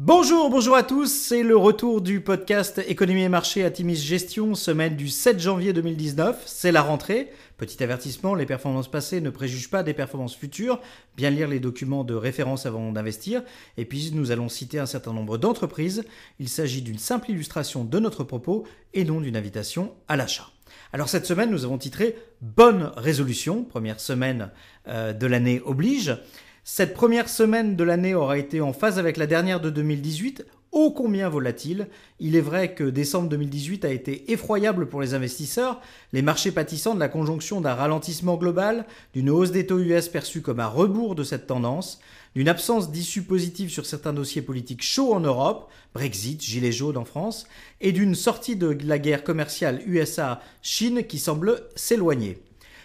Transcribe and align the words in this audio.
Bonjour, 0.00 0.48
bonjour 0.48 0.76
à 0.76 0.84
tous, 0.84 1.12
c'est 1.12 1.42
le 1.42 1.56
retour 1.56 2.00
du 2.00 2.20
podcast 2.20 2.80
Économie 2.86 3.24
et 3.24 3.28
marché 3.28 3.64
à 3.64 3.70
Timis 3.72 3.96
Gestion, 3.96 4.54
semaine 4.54 4.94
du 4.94 5.08
7 5.08 5.40
janvier 5.40 5.72
2019, 5.72 6.40
c'est 6.46 6.70
la 6.70 6.82
rentrée. 6.82 7.32
Petit 7.56 7.82
avertissement, 7.82 8.36
les 8.36 8.46
performances 8.46 8.88
passées 8.88 9.20
ne 9.20 9.28
préjugent 9.28 9.70
pas 9.70 9.82
des 9.82 9.94
performances 9.94 10.36
futures, 10.36 10.80
bien 11.16 11.30
lire 11.30 11.48
les 11.48 11.58
documents 11.58 12.04
de 12.04 12.14
référence 12.14 12.64
avant 12.64 12.92
d'investir, 12.92 13.42
et 13.76 13.84
puis 13.84 14.12
nous 14.14 14.30
allons 14.30 14.48
citer 14.48 14.78
un 14.78 14.86
certain 14.86 15.12
nombre 15.12 15.36
d'entreprises, 15.36 16.04
il 16.38 16.48
s'agit 16.48 16.82
d'une 16.82 17.00
simple 17.00 17.32
illustration 17.32 17.82
de 17.82 17.98
notre 17.98 18.22
propos 18.22 18.68
et 18.94 19.04
non 19.04 19.20
d'une 19.20 19.36
invitation 19.36 19.94
à 20.06 20.16
l'achat. 20.16 20.46
Alors 20.92 21.08
cette 21.08 21.26
semaine, 21.26 21.50
nous 21.50 21.64
avons 21.64 21.76
titré 21.76 22.14
Bonne 22.40 22.92
résolution, 22.96 23.64
première 23.64 23.98
semaine 23.98 24.52
euh, 24.86 25.12
de 25.12 25.26
l'année 25.26 25.60
oblige. 25.64 26.16
Cette 26.70 26.92
première 26.92 27.30
semaine 27.30 27.76
de 27.76 27.82
l'année 27.82 28.14
aura 28.14 28.36
été 28.36 28.60
en 28.60 28.74
phase 28.74 28.98
avec 28.98 29.16
la 29.16 29.26
dernière 29.26 29.58
de 29.58 29.70
2018, 29.70 30.44
ô 30.70 30.90
combien 30.90 31.30
volatile. 31.30 31.88
Il 32.20 32.36
est 32.36 32.42
vrai 32.42 32.74
que 32.74 32.84
décembre 32.84 33.30
2018 33.30 33.86
a 33.86 33.90
été 33.90 34.30
effroyable 34.30 34.86
pour 34.86 35.00
les 35.00 35.14
investisseurs, 35.14 35.80
les 36.12 36.20
marchés 36.20 36.52
pâtissant 36.52 36.94
de 36.94 37.00
la 37.00 37.08
conjonction 37.08 37.62
d'un 37.62 37.74
ralentissement 37.74 38.36
global, 38.36 38.84
d'une 39.14 39.30
hausse 39.30 39.50
des 39.50 39.66
taux 39.66 39.78
US 39.78 40.10
perçue 40.10 40.42
comme 40.42 40.60
un 40.60 40.66
rebours 40.66 41.14
de 41.14 41.24
cette 41.24 41.46
tendance, 41.46 42.00
d'une 42.34 42.50
absence 42.50 42.92
d'issue 42.92 43.22
positive 43.22 43.70
sur 43.70 43.86
certains 43.86 44.12
dossiers 44.12 44.42
politiques 44.42 44.84
chauds 44.84 45.14
en 45.14 45.20
Europe, 45.20 45.70
Brexit, 45.94 46.44
Gilets 46.44 46.70
jaunes 46.70 46.98
en 46.98 47.06
France, 47.06 47.46
et 47.80 47.92
d'une 47.92 48.14
sortie 48.14 48.56
de 48.56 48.76
la 48.84 48.98
guerre 48.98 49.24
commerciale 49.24 49.80
USA-Chine 49.86 51.04
qui 51.04 51.18
semble 51.18 51.62
s'éloigner. 51.76 52.42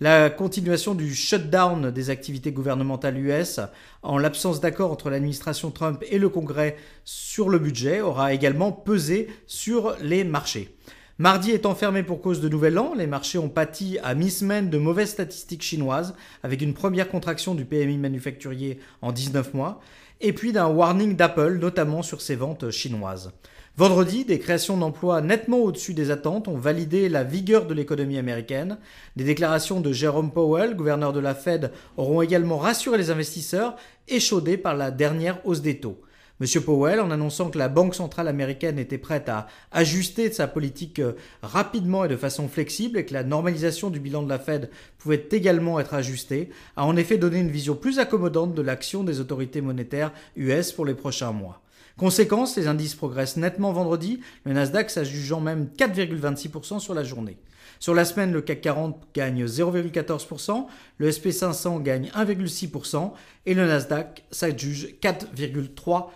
La 0.00 0.28
continuation 0.28 0.96
du 0.96 1.14
shutdown 1.14 1.92
des 1.92 2.10
activités 2.10 2.50
gouvernementales 2.50 3.16
US 3.16 3.60
en 4.02 4.18
l'absence 4.18 4.60
d'accord 4.60 4.90
entre 4.90 5.08
l'administration 5.08 5.70
Trump 5.70 6.02
et 6.10 6.18
le 6.18 6.28
Congrès 6.28 6.76
sur 7.04 7.48
le 7.48 7.60
budget 7.60 8.00
aura 8.00 8.32
également 8.32 8.72
pesé 8.72 9.28
sur 9.46 9.96
les 10.00 10.24
marchés. 10.24 10.76
Mardi 11.18 11.52
étant 11.52 11.76
fermé 11.76 12.02
pour 12.02 12.20
cause 12.20 12.40
de 12.40 12.48
Nouvel 12.48 12.76
An, 12.76 12.92
les 12.96 13.06
marchés 13.06 13.38
ont 13.38 13.48
pâti 13.48 14.00
à 14.02 14.16
mi-semaine 14.16 14.68
de 14.68 14.78
mauvaises 14.78 15.10
statistiques 15.10 15.62
chinoises, 15.62 16.16
avec 16.42 16.60
une 16.60 16.74
première 16.74 17.08
contraction 17.08 17.54
du 17.54 17.64
PMI 17.64 17.98
manufacturier 17.98 18.80
en 19.00 19.12
19 19.12 19.54
mois, 19.54 19.80
et 20.20 20.32
puis 20.32 20.50
d'un 20.50 20.66
warning 20.66 21.14
d'Apple, 21.14 21.58
notamment 21.60 22.02
sur 22.02 22.20
ses 22.20 22.34
ventes 22.34 22.68
chinoises. 22.72 23.30
Vendredi, 23.76 24.24
des 24.24 24.40
créations 24.40 24.76
d'emplois 24.76 25.20
nettement 25.20 25.58
au-dessus 25.58 25.94
des 25.94 26.10
attentes 26.10 26.48
ont 26.48 26.58
validé 26.58 27.08
la 27.08 27.22
vigueur 27.22 27.66
de 27.66 27.74
l'économie 27.74 28.18
américaine. 28.18 28.78
Des 29.14 29.22
déclarations 29.22 29.80
de 29.80 29.92
Jerome 29.92 30.32
Powell, 30.32 30.74
gouverneur 30.74 31.12
de 31.12 31.20
la 31.20 31.36
Fed, 31.36 31.70
auront 31.96 32.22
également 32.22 32.58
rassuré 32.58 32.98
les 32.98 33.12
investisseurs, 33.12 33.76
échaudés 34.08 34.56
par 34.56 34.74
la 34.74 34.90
dernière 34.90 35.38
hausse 35.46 35.62
des 35.62 35.78
taux. 35.78 36.00
M. 36.40 36.62
Powell, 36.62 36.98
en 36.98 37.12
annonçant 37.12 37.48
que 37.48 37.58
la 37.58 37.68
Banque 37.68 37.94
centrale 37.94 38.26
américaine 38.26 38.80
était 38.80 38.98
prête 38.98 39.28
à 39.28 39.46
ajuster 39.70 40.32
sa 40.32 40.48
politique 40.48 40.98
euh, 40.98 41.12
rapidement 41.42 42.04
et 42.04 42.08
de 42.08 42.16
façon 42.16 42.48
flexible 42.48 42.98
et 42.98 43.06
que 43.06 43.14
la 43.14 43.22
normalisation 43.22 43.88
du 43.88 44.00
bilan 44.00 44.24
de 44.24 44.28
la 44.28 44.40
Fed 44.40 44.68
pouvait 44.98 45.28
également 45.30 45.78
être 45.78 45.94
ajustée, 45.94 46.50
a 46.76 46.84
en 46.86 46.96
effet 46.96 47.18
donné 47.18 47.38
une 47.38 47.52
vision 47.52 47.76
plus 47.76 48.00
accommodante 48.00 48.52
de 48.52 48.62
l'action 48.62 49.04
des 49.04 49.20
autorités 49.20 49.60
monétaires 49.60 50.12
US 50.34 50.72
pour 50.72 50.84
les 50.84 50.94
prochains 50.94 51.30
mois. 51.30 51.62
Conséquence, 51.96 52.56
les 52.56 52.66
indices 52.66 52.96
progressent 52.96 53.36
nettement 53.36 53.72
vendredi, 53.72 54.18
le 54.42 54.54
Nasdaq 54.54 54.90
s'adjugeant 54.90 55.40
même 55.40 55.68
4,26% 55.78 56.80
sur 56.80 56.94
la 56.94 57.04
journée. 57.04 57.38
Sur 57.78 57.94
la 57.94 58.04
semaine, 58.04 58.32
le 58.32 58.40
CAC 58.40 58.60
40 58.60 58.96
gagne 59.14 59.44
0,14%, 59.44 60.66
le 60.98 61.10
SP500 61.10 61.82
gagne 61.82 62.10
1,6% 62.16 63.12
et 63.46 63.54
le 63.54 63.66
Nasdaq 63.66 64.24
s'adjuge 64.32 64.96
4,3%. 65.00 66.06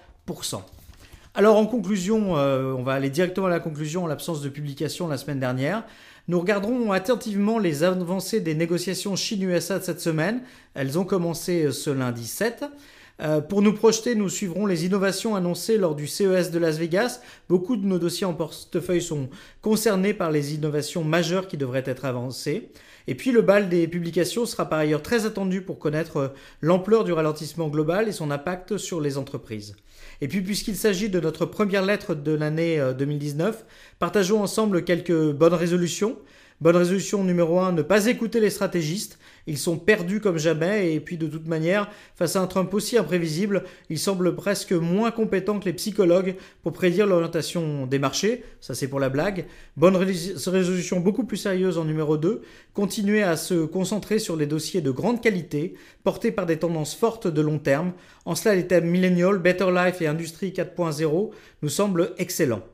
Alors 1.34 1.56
en 1.56 1.66
conclusion, 1.66 2.36
euh, 2.36 2.72
on 2.72 2.82
va 2.82 2.94
aller 2.94 3.10
directement 3.10 3.46
à 3.46 3.50
la 3.50 3.60
conclusion 3.60 4.04
en 4.04 4.06
l'absence 4.06 4.42
de 4.42 4.48
publication 4.48 5.08
la 5.08 5.16
semaine 5.16 5.40
dernière. 5.40 5.84
Nous 6.26 6.40
regarderons 6.40 6.92
attentivement 6.92 7.58
les 7.58 7.84
avancées 7.84 8.40
des 8.40 8.54
négociations 8.54 9.16
Chine-USA 9.16 9.78
de 9.78 9.84
cette 9.84 10.00
semaine. 10.00 10.42
Elles 10.74 10.98
ont 10.98 11.04
commencé 11.04 11.72
ce 11.72 11.90
lundi 11.90 12.26
7. 12.26 12.64
Euh, 13.20 13.40
pour 13.40 13.62
nous 13.62 13.72
projeter, 13.72 14.14
nous 14.14 14.28
suivrons 14.28 14.66
les 14.66 14.86
innovations 14.86 15.34
annoncées 15.34 15.76
lors 15.76 15.96
du 15.96 16.06
CES 16.06 16.50
de 16.52 16.58
Las 16.58 16.78
Vegas. 16.78 17.20
Beaucoup 17.48 17.76
de 17.76 17.84
nos 17.84 17.98
dossiers 17.98 18.26
en 18.26 18.34
portefeuille 18.34 19.02
sont 19.02 19.28
concernés 19.60 20.14
par 20.14 20.30
les 20.30 20.54
innovations 20.54 21.02
majeures 21.02 21.48
qui 21.48 21.56
devraient 21.56 21.82
être 21.86 22.04
avancées. 22.04 22.70
Et 23.08 23.16
puis 23.16 23.32
le 23.32 23.42
bal 23.42 23.68
des 23.68 23.88
publications 23.88 24.46
sera 24.46 24.68
par 24.68 24.78
ailleurs 24.78 25.02
très 25.02 25.26
attendu 25.26 25.62
pour 25.62 25.80
connaître 25.80 26.16
euh, 26.16 26.28
l'ampleur 26.60 27.02
du 27.02 27.12
ralentissement 27.12 27.68
global 27.68 28.08
et 28.08 28.12
son 28.12 28.30
impact 28.30 28.76
sur 28.76 29.00
les 29.00 29.18
entreprises. 29.18 29.74
Et 30.20 30.28
puis 30.28 30.40
puisqu'il 30.40 30.76
s'agit 30.76 31.08
de 31.08 31.18
notre 31.18 31.44
première 31.44 31.84
lettre 31.84 32.14
de 32.14 32.32
l'année 32.32 32.80
2019, 32.96 33.56
euh, 33.56 33.64
partageons 33.98 34.42
ensemble 34.42 34.84
quelques 34.84 35.32
bonnes 35.32 35.54
résolutions. 35.54 36.16
Bonne 36.60 36.74
résolution 36.74 37.22
numéro 37.22 37.60
1, 37.60 37.70
ne 37.70 37.82
pas 37.82 38.06
écouter 38.06 38.40
les 38.40 38.50
stratégistes. 38.50 39.20
Ils 39.46 39.58
sont 39.58 39.78
perdus 39.78 40.20
comme 40.20 40.38
jamais 40.38 40.92
et 40.92 40.98
puis 40.98 41.16
de 41.16 41.28
toute 41.28 41.46
manière, 41.46 41.88
face 42.16 42.34
à 42.34 42.40
un 42.40 42.48
Trump 42.48 42.74
aussi 42.74 42.98
imprévisible, 42.98 43.62
ils 43.90 43.98
semblent 43.98 44.34
presque 44.34 44.72
moins 44.72 45.12
compétents 45.12 45.60
que 45.60 45.66
les 45.66 45.72
psychologues 45.72 46.34
pour 46.64 46.72
prédire 46.72 47.06
l'orientation 47.06 47.86
des 47.86 48.00
marchés. 48.00 48.42
Ça 48.60 48.74
c'est 48.74 48.88
pour 48.88 48.98
la 48.98 49.08
blague. 49.08 49.46
Bonne 49.76 49.94
résolution 49.94 50.98
beaucoup 50.98 51.22
plus 51.22 51.36
sérieuse 51.36 51.78
en 51.78 51.84
numéro 51.84 52.16
2, 52.16 52.42
continuer 52.74 53.22
à 53.22 53.36
se 53.36 53.64
concentrer 53.64 54.18
sur 54.18 54.34
les 54.34 54.46
dossiers 54.46 54.80
de 54.80 54.90
grande 54.90 55.22
qualité, 55.22 55.74
portés 56.02 56.32
par 56.32 56.44
des 56.44 56.58
tendances 56.58 56.96
fortes 56.96 57.28
de 57.28 57.40
long 57.40 57.60
terme. 57.60 57.92
En 58.24 58.34
cela, 58.34 58.56
les 58.56 58.66
thèmes 58.66 58.86
Millennial, 58.90 59.38
Better 59.38 59.70
Life 59.72 60.02
et 60.02 60.08
Industrie 60.08 60.50
4.0 60.50 61.30
nous 61.62 61.68
semblent 61.68 62.14
excellents. 62.18 62.64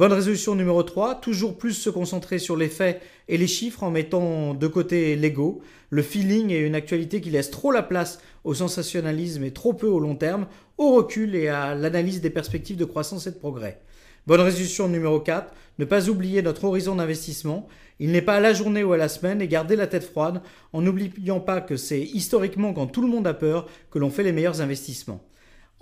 Bonne 0.00 0.14
résolution 0.14 0.54
numéro 0.54 0.82
3, 0.82 1.16
toujours 1.16 1.58
plus 1.58 1.74
se 1.74 1.90
concentrer 1.90 2.38
sur 2.38 2.56
les 2.56 2.70
faits 2.70 3.02
et 3.28 3.36
les 3.36 3.46
chiffres 3.46 3.82
en 3.82 3.90
mettant 3.90 4.54
de 4.54 4.66
côté 4.66 5.14
l'ego, 5.14 5.60
le 5.90 6.00
feeling 6.00 6.48
et 6.48 6.60
une 6.60 6.74
actualité 6.74 7.20
qui 7.20 7.28
laisse 7.28 7.50
trop 7.50 7.70
la 7.70 7.82
place 7.82 8.18
au 8.44 8.54
sensationnalisme 8.54 9.44
et 9.44 9.50
trop 9.50 9.74
peu 9.74 9.88
au 9.88 10.00
long 10.00 10.16
terme, 10.16 10.46
au 10.78 10.94
recul 10.94 11.34
et 11.34 11.48
à 11.48 11.74
l'analyse 11.74 12.22
des 12.22 12.30
perspectives 12.30 12.78
de 12.78 12.86
croissance 12.86 13.26
et 13.26 13.30
de 13.30 13.36
progrès. 13.36 13.82
Bonne 14.26 14.40
résolution 14.40 14.88
numéro 14.88 15.20
4, 15.20 15.52
ne 15.78 15.84
pas 15.84 16.08
oublier 16.08 16.40
notre 16.40 16.64
horizon 16.64 16.94
d'investissement. 16.94 17.68
Il 17.98 18.10
n'est 18.10 18.22
pas 18.22 18.36
à 18.36 18.40
la 18.40 18.54
journée 18.54 18.82
ou 18.82 18.94
à 18.94 18.96
la 18.96 19.10
semaine 19.10 19.42
et 19.42 19.48
garder 19.48 19.76
la 19.76 19.86
tête 19.86 20.04
froide 20.04 20.40
en 20.72 20.80
n'oubliant 20.80 21.40
pas 21.40 21.60
que 21.60 21.76
c'est 21.76 22.00
historiquement 22.00 22.72
quand 22.72 22.86
tout 22.86 23.02
le 23.02 23.08
monde 23.08 23.26
a 23.26 23.34
peur 23.34 23.68
que 23.90 23.98
l'on 23.98 24.08
fait 24.08 24.22
les 24.22 24.32
meilleurs 24.32 24.62
investissements. 24.62 25.22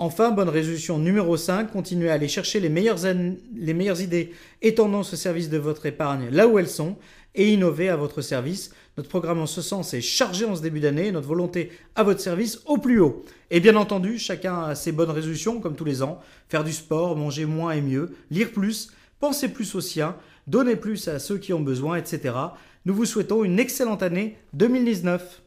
Enfin, 0.01 0.31
bonne 0.31 0.49
résolution 0.49 0.97
numéro 0.97 1.37
5, 1.37 1.73
continuez 1.73 2.09
à 2.09 2.13
aller 2.13 2.29
chercher 2.29 2.61
les 2.61 2.69
meilleures, 2.69 3.05
idées 4.01 4.33
et 4.63 4.77
tendances 4.77 5.13
au 5.13 5.17
service 5.17 5.51
de 5.51 5.59
votre 5.59 5.87
épargne 5.87 6.29
là 6.31 6.47
où 6.47 6.57
elles 6.61 6.69
sont 6.69 6.97
et 7.35 7.49
innover 7.49 7.89
à 7.89 7.97
votre 7.97 8.23
service. 8.23 8.71
Notre 8.97 9.09
programme 9.09 9.41
en 9.41 9.47
ce 9.47 9.61
sens 9.61 9.95
est 9.95 10.01
chargé 10.01 10.45
en 10.45 10.55
ce 10.55 10.63
début 10.63 10.79
d'année, 10.79 11.11
notre 11.11 11.27
volonté 11.27 11.73
à 11.97 12.05
votre 12.05 12.21
service 12.21 12.61
au 12.67 12.79
plus 12.79 13.01
haut. 13.01 13.25
Et 13.51 13.59
bien 13.59 13.75
entendu, 13.75 14.21
chacun 14.21 14.63
a 14.63 14.77
ses 14.77 14.93
bonnes 14.93 15.11
résolutions 15.11 15.59
comme 15.59 15.75
tous 15.75 15.85
les 15.85 16.01
ans. 16.01 16.21
Faire 16.49 16.63
du 16.63 16.73
sport, 16.73 17.17
manger 17.17 17.45
moins 17.45 17.73
et 17.73 17.81
mieux, 17.81 18.15
lire 18.31 18.53
plus, 18.53 18.93
penser 19.19 19.49
plus 19.49 19.75
aux 19.75 19.81
siens, 19.81 20.15
donner 20.47 20.77
plus 20.77 21.09
à 21.09 21.19
ceux 21.19 21.39
qui 21.39 21.53
ont 21.53 21.61
besoin, 21.61 21.97
etc. 21.97 22.37
Nous 22.85 22.95
vous 22.95 23.05
souhaitons 23.05 23.43
une 23.43 23.59
excellente 23.59 24.05
année 24.05 24.37
2019. 24.53 25.43